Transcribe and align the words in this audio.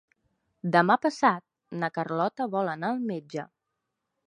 Demà 0.75 0.95
passat 1.03 1.45
na 1.83 1.91
Carlota 1.99 2.49
vol 2.57 2.73
anar 2.75 2.91
al 2.95 3.07
metge. 3.13 3.49